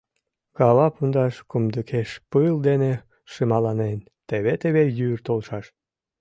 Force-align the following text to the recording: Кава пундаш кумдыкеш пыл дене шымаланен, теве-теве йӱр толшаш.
Кава 0.57 0.87
пундаш 0.95 1.35
кумдыкеш 1.49 2.09
пыл 2.31 2.55
дене 2.67 2.93
шымаланен, 3.33 3.99
теве-теве 4.27 4.83
йӱр 4.97 5.19
толшаш. 5.27 5.65